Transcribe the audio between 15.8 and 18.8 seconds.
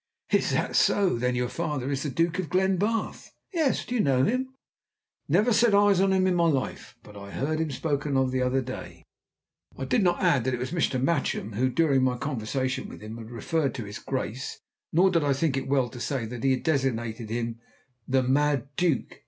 to say that he had designated him the "Mad